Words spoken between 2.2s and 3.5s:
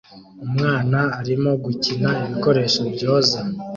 ibikoresho byoza